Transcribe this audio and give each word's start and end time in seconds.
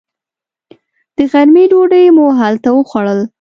د 1.15 1.17
غرمې 1.31 1.63
ډوډۍ 1.71 2.05
مو 2.15 2.25
هلته 2.39 2.69
وخوړل. 2.73 3.19